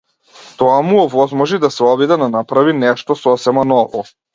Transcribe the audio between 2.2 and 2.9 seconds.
да направи